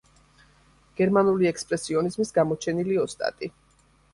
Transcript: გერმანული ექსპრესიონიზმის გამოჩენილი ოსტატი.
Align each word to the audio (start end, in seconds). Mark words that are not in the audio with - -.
გერმანული 1.01 1.49
ექსპრესიონიზმის 1.51 2.33
გამოჩენილი 2.39 2.99
ოსტატი. 3.07 3.53